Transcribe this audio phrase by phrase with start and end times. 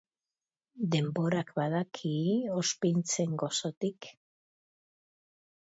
[0.95, 2.15] Denborak badaki
[2.63, 4.13] ozpintzen gozotik.